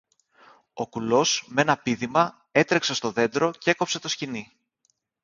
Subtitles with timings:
[0.73, 4.51] Ο κουλός μ' ένα πήδημα έτρεξε στο δέντρο κι έκοψε το σκοινί.